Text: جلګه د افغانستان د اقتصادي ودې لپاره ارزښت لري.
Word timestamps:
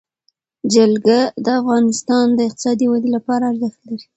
جلګه 0.73 1.19
د 1.45 1.47
افغانستان 1.61 2.25
د 2.33 2.39
اقتصادي 2.47 2.85
ودې 2.89 3.09
لپاره 3.15 3.43
ارزښت 3.51 3.79
لري. 3.87 4.07